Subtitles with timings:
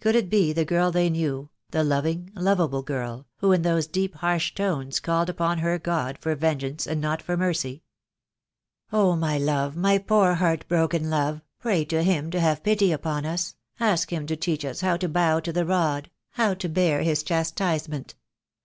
[0.00, 4.16] Could it be the girl they knew, the loving, lovable girl, who, in those deep,
[4.16, 7.84] harsh tones, called upon her God for venge ance and not for mercy?
[8.92, 13.24] "Oh, my love, my poor heart broken love, pray to flim to have pity upon
[13.24, 15.12] us, ask Him to teach us how to THE DAY WILL COME.
[15.12, 18.16] tl3 bow to the rod, how to bear His chastisement.